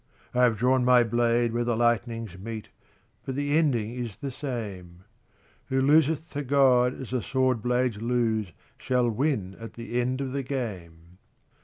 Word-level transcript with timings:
I 0.33 0.41
have 0.45 0.57
drawn 0.57 0.83
my 0.83 1.03
blade 1.03 1.53
where 1.53 1.63
the 1.63 1.75
lightnings 1.77 2.35
meet 2.35 2.69
But 3.23 3.35
the 3.35 3.55
ending 3.55 3.93
is 3.93 4.15
the 4.15 4.31
same: 4.31 5.03
Who 5.67 5.79
loseth 5.79 6.27
to 6.31 6.41
God 6.43 6.99
as 6.99 7.11
the 7.11 7.21
sword 7.21 7.61
blades 7.61 8.01
lose 8.01 8.51
Shall 8.79 9.07
win 9.07 9.55
at 9.59 9.73
the 9.73 10.01
end 10.01 10.19
of 10.19 10.31
the 10.31 10.41
game. 10.41 11.19